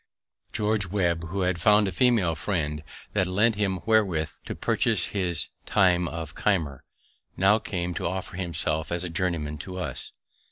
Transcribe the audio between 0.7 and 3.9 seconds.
Webb, who had found a female friend that lent him